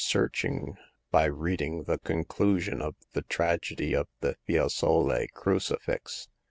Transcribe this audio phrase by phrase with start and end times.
[0.03, 0.75] searching
[1.11, 6.27] by reading the conclusion of the tragedy of the Fiesole Crucifix.